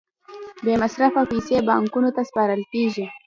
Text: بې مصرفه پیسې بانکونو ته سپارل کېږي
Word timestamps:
بې 0.63 0.73
مصرفه 0.81 1.21
پیسې 1.31 1.57
بانکونو 1.67 2.09
ته 2.15 2.21
سپارل 2.29 2.61
کېږي 2.71 3.05